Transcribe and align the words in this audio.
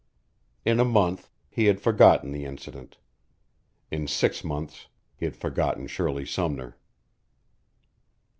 In 0.65 0.79
a 0.79 0.83
month 0.83 1.29
he 1.47 1.65
had 1.67 1.79
forgotten 1.79 2.31
the 2.31 2.43
incident; 2.43 2.97
in 3.91 4.07
six 4.07 4.43
months 4.43 4.87
he 5.15 5.25
had 5.25 5.37
forgotten 5.37 5.85
Shirley 5.85 6.25
Sumner. 6.25 6.75